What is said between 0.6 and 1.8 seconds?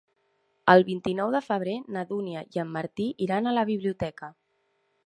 El vint-i-nou de febrer